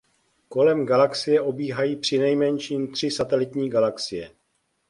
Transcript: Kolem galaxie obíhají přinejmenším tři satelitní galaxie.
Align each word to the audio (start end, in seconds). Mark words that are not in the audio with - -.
Kolem 0.49 0.85
galaxie 0.85 1.41
obíhají 1.41 1.95
přinejmenším 1.95 2.91
tři 2.91 3.11
satelitní 3.11 3.69
galaxie. 3.69 4.31